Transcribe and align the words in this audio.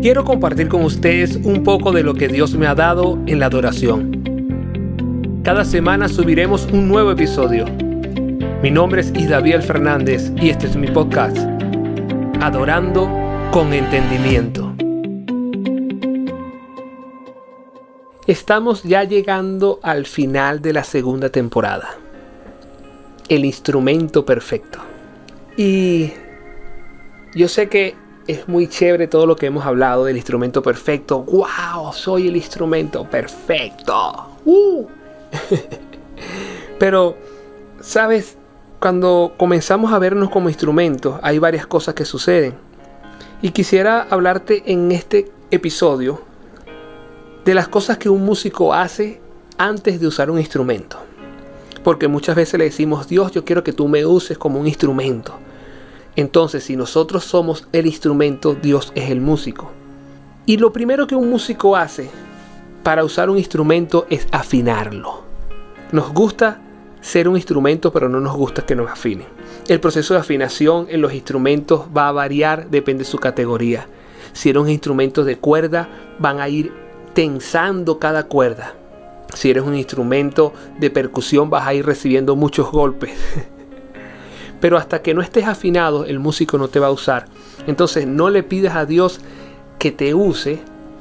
quiero 0.00 0.24
compartir 0.24 0.68
con 0.68 0.84
ustedes 0.84 1.36
un 1.36 1.64
poco 1.64 1.92
de 1.92 2.02
lo 2.02 2.14
que 2.14 2.28
Dios 2.28 2.54
me 2.54 2.66
ha 2.66 2.74
dado 2.74 3.18
en 3.26 3.40
la 3.40 3.46
adoración. 3.46 5.40
Cada 5.42 5.64
semana 5.64 6.08
subiremos 6.08 6.68
un 6.72 6.88
nuevo 6.88 7.10
episodio. 7.10 7.64
Mi 8.62 8.70
nombre 8.70 9.00
es 9.00 9.12
Isdaviel 9.14 9.62
Fernández 9.62 10.32
y 10.36 10.50
este 10.50 10.66
es 10.66 10.76
mi 10.76 10.88
podcast, 10.88 11.38
Adorando 12.40 13.08
con 13.50 13.72
Entendimiento. 13.72 14.74
Estamos 18.26 18.82
ya 18.82 19.04
llegando 19.04 19.80
al 19.82 20.06
final 20.06 20.60
de 20.60 20.74
la 20.74 20.84
segunda 20.84 21.30
temporada. 21.30 21.88
El 23.28 23.44
instrumento 23.44 24.24
perfecto. 24.24 24.80
Y 25.56 26.12
yo 27.34 27.48
sé 27.48 27.68
que 27.68 27.94
es 28.28 28.46
muy 28.46 28.68
chévere 28.68 29.08
todo 29.08 29.26
lo 29.26 29.34
que 29.34 29.46
hemos 29.46 29.64
hablado 29.64 30.04
del 30.04 30.16
instrumento 30.16 30.62
perfecto. 30.62 31.22
¡Wow! 31.22 31.92
Soy 31.94 32.28
el 32.28 32.36
instrumento 32.36 33.08
perfecto. 33.08 34.28
¡Uh! 34.44 34.86
Pero, 36.78 37.16
¿sabes? 37.80 38.36
Cuando 38.80 39.32
comenzamos 39.38 39.92
a 39.92 39.98
vernos 39.98 40.28
como 40.28 40.50
instrumentos, 40.50 41.18
hay 41.22 41.38
varias 41.38 41.66
cosas 41.66 41.94
que 41.94 42.04
suceden. 42.04 42.54
Y 43.40 43.50
quisiera 43.50 44.06
hablarte 44.10 44.62
en 44.66 44.92
este 44.92 45.32
episodio 45.50 46.20
de 47.46 47.54
las 47.54 47.68
cosas 47.68 47.96
que 47.96 48.10
un 48.10 48.24
músico 48.26 48.74
hace 48.74 49.22
antes 49.56 50.00
de 50.00 50.06
usar 50.06 50.30
un 50.30 50.38
instrumento. 50.38 50.98
Porque 51.82 52.08
muchas 52.08 52.36
veces 52.36 52.58
le 52.58 52.66
decimos, 52.66 53.08
Dios, 53.08 53.32
yo 53.32 53.46
quiero 53.46 53.64
que 53.64 53.72
tú 53.72 53.88
me 53.88 54.04
uses 54.04 54.36
como 54.36 54.60
un 54.60 54.66
instrumento. 54.66 55.38
Entonces, 56.18 56.64
si 56.64 56.74
nosotros 56.74 57.22
somos 57.22 57.68
el 57.72 57.86
instrumento, 57.86 58.56
Dios 58.60 58.90
es 58.96 59.08
el 59.08 59.20
músico. 59.20 59.70
Y 60.46 60.56
lo 60.56 60.72
primero 60.72 61.06
que 61.06 61.14
un 61.14 61.30
músico 61.30 61.76
hace 61.76 62.10
para 62.82 63.04
usar 63.04 63.30
un 63.30 63.38
instrumento 63.38 64.04
es 64.10 64.26
afinarlo. 64.32 65.22
Nos 65.92 66.12
gusta 66.12 66.60
ser 67.00 67.28
un 67.28 67.36
instrumento, 67.36 67.92
pero 67.92 68.08
no 68.08 68.18
nos 68.18 68.36
gusta 68.36 68.66
que 68.66 68.74
nos 68.74 68.90
afinen. 68.90 69.28
El 69.68 69.78
proceso 69.78 70.14
de 70.14 70.18
afinación 70.18 70.88
en 70.90 71.02
los 71.02 71.14
instrumentos 71.14 71.82
va 71.96 72.08
a 72.08 72.12
variar, 72.12 72.68
depende 72.68 73.04
de 73.04 73.10
su 73.10 73.18
categoría. 73.18 73.86
Si 74.32 74.50
eres 74.50 74.60
un 74.60 74.70
instrumento 74.70 75.22
de 75.22 75.38
cuerda, 75.38 75.88
van 76.18 76.40
a 76.40 76.48
ir 76.48 76.72
tensando 77.14 78.00
cada 78.00 78.24
cuerda. 78.24 78.74
Si 79.34 79.50
eres 79.50 79.62
un 79.62 79.76
instrumento 79.76 80.52
de 80.80 80.90
percusión, 80.90 81.48
vas 81.48 81.64
a 81.64 81.74
ir 81.74 81.86
recibiendo 81.86 82.34
muchos 82.34 82.72
golpes. 82.72 83.12
Pero 84.60 84.76
hasta 84.76 85.02
que 85.02 85.14
no 85.14 85.22
estés 85.22 85.46
afinado, 85.46 86.04
el 86.04 86.18
músico 86.18 86.58
no 86.58 86.68
te 86.68 86.80
va 86.80 86.88
a 86.88 86.92
usar. 86.92 87.26
Entonces 87.66 88.06
no 88.06 88.30
le 88.30 88.42
pidas 88.42 88.76
a 88.76 88.86
Dios 88.86 89.20
que 89.78 89.92
te 89.92 90.14
use 90.14 90.60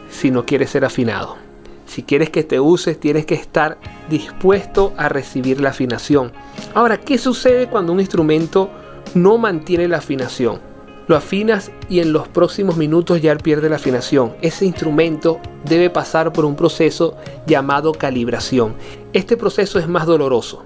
si 0.10 0.32
no 0.32 0.46
quieres 0.46 0.70
ser 0.70 0.86
afinado. 0.86 1.36
Si 1.86 2.04
quieres 2.04 2.30
que 2.30 2.44
te 2.44 2.60
uses, 2.60 3.00
tienes 3.00 3.26
que 3.26 3.36
estar 3.36 3.78
dispuesto 4.10 4.94
a 4.98 5.10
recibir 5.10 5.62
la 5.62 5.70
afinación. 5.70 6.34
Ahora, 6.74 6.98
¿qué 6.98 7.18
sucede 7.18 7.68
cuando 7.68 7.94
un 7.94 8.00
instrumento 8.00 8.70
no 9.16 9.38
mantiene 9.38 9.88
la 9.88 9.98
afinación? 9.98 10.60
Lo 11.08 11.16
afinas 11.16 11.72
y 11.88 12.02
en 12.02 12.12
los 12.12 12.28
próximos 12.28 12.76
minutos 12.76 13.22
ya 13.22 13.36
pierde 13.38 13.70
la 13.70 13.78
afinación. 13.78 14.34
Ese 14.42 14.66
instrumento 14.66 15.40
debe 15.64 15.90
pasar 15.90 16.34
por 16.34 16.44
un 16.44 16.58
proceso 16.58 17.16
llamado 17.46 17.94
calibración. 17.94 18.76
Este 19.14 19.38
proceso 19.38 19.80
es 19.80 19.88
más 19.88 20.06
doloroso. 20.06 20.66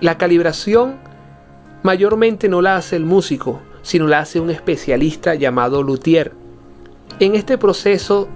La 0.00 0.18
calibración 0.18 0.96
mayormente 1.88 2.50
no 2.50 2.60
la 2.60 2.76
hace 2.76 2.96
el 2.96 3.06
músico, 3.06 3.60
sino 3.80 4.06
la 4.06 4.18
hace 4.18 4.40
un 4.40 4.50
especialista 4.50 5.34
llamado 5.34 5.82
luthier. 5.82 6.32
En 7.18 7.34
este 7.34 7.56
proceso 7.56 8.28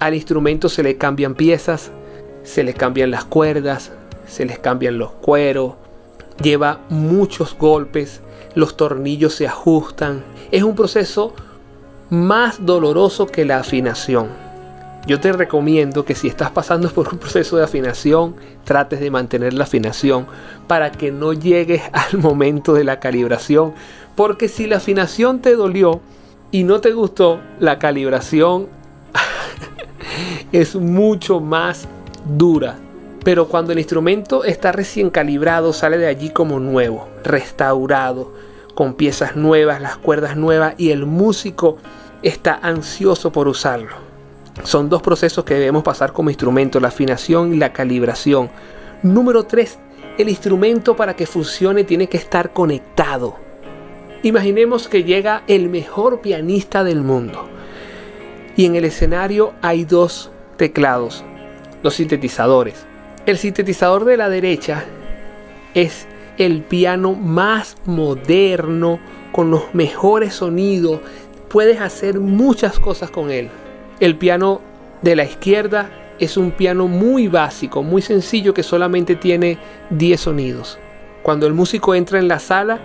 al 0.00 0.14
instrumento 0.14 0.68
se 0.68 0.82
le 0.82 0.96
cambian 0.96 1.36
piezas, 1.36 1.92
se 2.42 2.64
le 2.64 2.74
cambian 2.74 3.12
las 3.12 3.24
cuerdas, 3.24 3.92
se 4.26 4.44
les 4.44 4.58
cambian 4.58 4.98
los 4.98 5.12
cueros, 5.12 5.74
lleva 6.42 6.80
muchos 6.88 7.56
golpes, 7.56 8.20
los 8.56 8.76
tornillos 8.76 9.32
se 9.32 9.46
ajustan. 9.46 10.24
Es 10.50 10.64
un 10.64 10.74
proceso 10.74 11.34
más 12.10 12.66
doloroso 12.66 13.28
que 13.28 13.44
la 13.44 13.60
afinación. 13.60 14.26
Yo 15.08 15.18
te 15.18 15.32
recomiendo 15.32 16.04
que 16.04 16.14
si 16.14 16.28
estás 16.28 16.50
pasando 16.50 16.90
por 16.90 17.08
un 17.08 17.18
proceso 17.18 17.56
de 17.56 17.64
afinación, 17.64 18.34
trates 18.64 19.00
de 19.00 19.10
mantener 19.10 19.54
la 19.54 19.64
afinación 19.64 20.26
para 20.66 20.92
que 20.92 21.10
no 21.10 21.32
llegues 21.32 21.80
al 21.94 22.18
momento 22.18 22.74
de 22.74 22.84
la 22.84 23.00
calibración. 23.00 23.72
Porque 24.14 24.48
si 24.48 24.66
la 24.66 24.76
afinación 24.76 25.40
te 25.40 25.56
dolió 25.56 26.02
y 26.50 26.64
no 26.64 26.82
te 26.82 26.92
gustó, 26.92 27.40
la 27.58 27.78
calibración 27.78 28.68
es 30.52 30.76
mucho 30.76 31.40
más 31.40 31.88
dura. 32.26 32.76
Pero 33.24 33.48
cuando 33.48 33.72
el 33.72 33.78
instrumento 33.78 34.44
está 34.44 34.72
recién 34.72 35.08
calibrado, 35.08 35.72
sale 35.72 35.96
de 35.96 36.06
allí 36.06 36.28
como 36.28 36.60
nuevo, 36.60 37.08
restaurado, 37.24 38.30
con 38.74 38.92
piezas 38.92 39.36
nuevas, 39.36 39.80
las 39.80 39.96
cuerdas 39.96 40.36
nuevas 40.36 40.74
y 40.76 40.90
el 40.90 41.06
músico 41.06 41.78
está 42.22 42.58
ansioso 42.62 43.32
por 43.32 43.48
usarlo. 43.48 44.07
Son 44.64 44.88
dos 44.88 45.02
procesos 45.02 45.44
que 45.44 45.54
debemos 45.54 45.82
pasar 45.82 46.12
como 46.12 46.30
instrumento, 46.30 46.80
la 46.80 46.88
afinación 46.88 47.54
y 47.54 47.56
la 47.56 47.72
calibración. 47.72 48.50
Número 49.02 49.44
3. 49.44 49.78
El 50.18 50.28
instrumento 50.28 50.96
para 50.96 51.14
que 51.14 51.26
funcione 51.26 51.84
tiene 51.84 52.08
que 52.08 52.16
estar 52.16 52.52
conectado. 52.52 53.36
Imaginemos 54.22 54.88
que 54.88 55.04
llega 55.04 55.42
el 55.46 55.68
mejor 55.68 56.20
pianista 56.20 56.82
del 56.82 57.02
mundo 57.02 57.48
y 58.56 58.66
en 58.66 58.74
el 58.74 58.84
escenario 58.84 59.52
hay 59.62 59.84
dos 59.84 60.32
teclados, 60.56 61.24
los 61.84 61.94
sintetizadores. 61.94 62.84
El 63.24 63.38
sintetizador 63.38 64.04
de 64.04 64.16
la 64.16 64.28
derecha 64.28 64.84
es 65.74 66.08
el 66.38 66.62
piano 66.62 67.14
más 67.14 67.76
moderno, 67.84 68.98
con 69.30 69.52
los 69.52 69.72
mejores 69.74 70.34
sonidos. 70.34 71.00
Puedes 71.48 71.80
hacer 71.80 72.18
muchas 72.18 72.80
cosas 72.80 73.10
con 73.10 73.30
él. 73.30 73.50
El 74.00 74.14
piano 74.16 74.60
de 75.02 75.16
la 75.16 75.24
izquierda 75.24 75.90
es 76.20 76.36
un 76.36 76.52
piano 76.52 76.86
muy 76.86 77.26
básico, 77.26 77.82
muy 77.82 78.00
sencillo 78.00 78.54
que 78.54 78.62
solamente 78.62 79.16
tiene 79.16 79.58
10 79.90 80.20
sonidos. 80.20 80.78
Cuando 81.24 81.48
el 81.48 81.52
músico 81.52 81.96
entra 81.96 82.20
en 82.20 82.28
la 82.28 82.38
sala, 82.38 82.78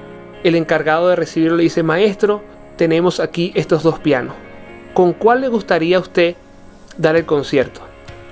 el 0.44 0.56
encargado 0.56 1.09
de 1.09 1.16
recibirlo 1.16 1.57
le 1.57 1.63
dice, 1.63 1.84
maestro, 1.84 2.41
tenemos 2.78 3.19
aquí 3.19 3.51
estos 3.53 3.84
dos 3.84 4.00
pianos. 4.00 4.34
¿Con 4.96 5.13
cuál 5.13 5.41
le 5.41 5.50
gustaría 5.50 5.97
a 5.97 6.00
usted 6.00 6.35
dar 6.97 7.16
el 7.16 7.25
concierto? 7.25 7.81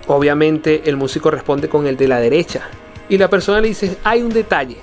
Obviamente 0.08 0.82
el 0.86 0.98
músico 0.98 1.30
responde 1.30 1.70
con 1.70 1.86
el 1.86 1.98
de 1.98 2.08
la 2.08 2.20
derecha. 2.20 2.62
Y 3.10 3.20
la 3.20 3.30
persona 3.30 3.62
le 3.62 3.68
dice, 3.68 3.98
hay 4.04 4.24
un 4.24 4.30
detalle, 4.30 4.78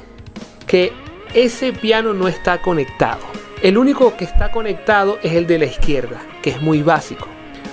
que 0.68 0.92
ese 1.34 1.72
piano 1.72 2.14
no 2.14 2.28
está 2.28 2.62
conectado. 2.62 3.22
El 3.60 3.76
único 3.76 4.16
que 4.16 4.24
está 4.24 4.52
conectado 4.52 5.18
es 5.20 5.32
el 5.32 5.48
de 5.48 5.58
la 5.58 5.64
izquierda, 5.66 6.20
que 6.42 6.50
es 6.50 6.62
muy 6.62 6.82
básico. 6.82 7.26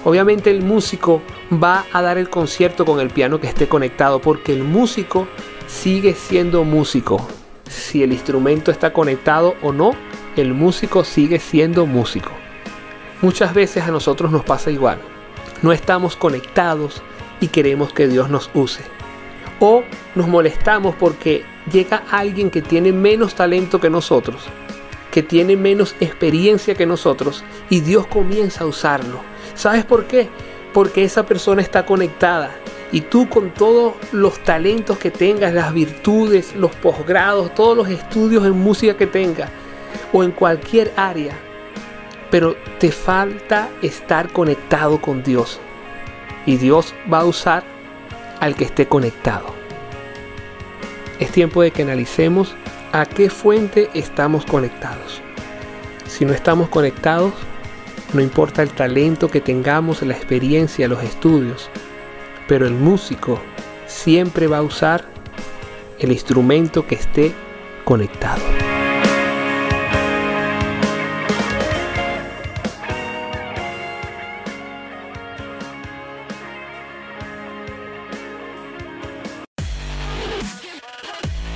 Obviamente 0.05 0.51
el 0.51 0.61
músico 0.61 1.23
va 1.51 1.85
a 1.91 2.01
dar 2.03 2.19
el 2.19 2.29
concierto 2.29 2.85
con 2.85 2.99
el 2.99 3.09
piano 3.09 3.41
que 3.41 3.47
esté 3.47 3.67
conectado 3.67 4.21
porque 4.21 4.53
el 4.53 4.63
músico 4.63 5.27
sigue 5.67 6.13
siendo 6.13 6.63
músico. 6.63 7.27
Si 7.67 8.03
el 8.03 8.13
instrumento 8.13 8.69
está 8.69 8.93
conectado 8.93 9.55
o 9.63 9.73
no, 9.73 9.93
el 10.35 10.53
músico 10.53 11.03
sigue 11.03 11.39
siendo 11.39 11.87
músico. 11.87 12.29
Muchas 13.23 13.55
veces 13.55 13.83
a 13.83 13.91
nosotros 13.91 14.31
nos 14.31 14.43
pasa 14.43 14.69
igual. 14.69 14.99
No 15.63 15.73
estamos 15.73 16.15
conectados 16.15 17.01
y 17.41 17.47
queremos 17.47 17.91
que 17.91 18.07
Dios 18.07 18.29
nos 18.29 18.51
use. 18.53 18.83
O 19.59 19.83
nos 20.13 20.27
molestamos 20.27 20.93
porque 20.93 21.43
llega 21.71 22.03
alguien 22.11 22.51
que 22.51 22.61
tiene 22.61 22.91
menos 22.91 23.33
talento 23.33 23.81
que 23.81 23.89
nosotros, 23.89 24.43
que 25.15 25.23
tiene 25.23 25.55
menos 25.55 25.95
experiencia 26.01 26.75
que 26.75 26.85
nosotros 26.85 27.41
y 27.69 27.79
Dios 27.79 28.05
comienza 28.05 28.65
a 28.65 28.67
usarlo 28.67 29.21
¿Sabes 29.55 29.85
por 29.85 30.07
qué? 30.07 30.27
Porque 30.73 31.05
esa 31.05 31.25
persona 31.25 31.61
está 31.61 31.85
conectada 31.85 32.51
y 32.91 32.99
tú 32.99 33.29
con 33.29 33.51
todos 33.51 33.93
los 34.11 34.37
talentos 34.39 34.97
que 34.97 35.11
tengas, 35.11 35.53
las 35.53 35.73
virtudes, 35.73 36.53
los 36.53 36.75
posgrados, 36.75 37.55
todos 37.55 37.77
los 37.77 37.87
estudios 37.87 38.45
en 38.45 38.51
música 38.51 38.97
que 38.97 39.07
tengas 39.07 39.49
o 40.11 40.21
en 40.21 40.31
cualquier 40.31 40.91
área, 40.97 41.37
pero 42.29 42.57
te 42.79 42.91
falta 42.91 43.69
estar 43.81 44.33
conectado 44.33 45.01
con 45.01 45.23
Dios. 45.23 45.59
Y 46.45 46.57
Dios 46.57 46.93
va 47.11 47.19
a 47.19 47.25
usar 47.25 47.63
al 48.41 48.55
que 48.55 48.65
esté 48.65 48.85
conectado. 48.85 49.45
Es 51.19 51.31
tiempo 51.31 51.61
de 51.61 51.71
que 51.71 51.83
analicemos 51.83 52.53
a 52.95 53.05
qué 53.05 53.29
fuente 53.29 53.89
estamos 53.93 54.45
conectados. 54.45 55.21
Si 56.07 56.23
no 56.23 56.31
estamos 56.31 56.69
conectados, 56.69 57.33
no 58.13 58.21
importa 58.21 58.63
el 58.63 58.69
talento 58.69 59.27
que 59.27 59.41
tengamos, 59.41 60.01
la 60.01 60.13
experiencia, 60.13 60.87
los 60.87 61.03
estudios, 61.03 61.69
pero 62.47 62.65
el 62.65 62.73
músico 62.73 63.37
siempre 63.85 64.47
va 64.47 64.59
a 64.59 64.61
usar 64.61 65.03
el 65.99 66.13
instrumento 66.13 66.87
que 66.87 66.95
esté 66.95 67.33
conectado. 67.83 68.64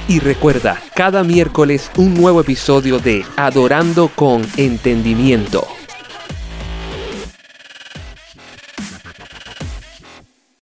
Y 0.09 0.17
recuerda, 0.17 0.81
cada 0.95 1.23
miércoles 1.23 1.91
un 1.95 2.15
nuevo 2.15 2.41
episodio 2.41 2.97
de 2.97 3.23
Adorando 3.37 4.07
con 4.15 4.41
Entendimiento. 4.57 5.78